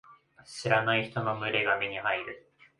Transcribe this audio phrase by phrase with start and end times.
[0.47, 2.49] 知らない人の群れが目に入る。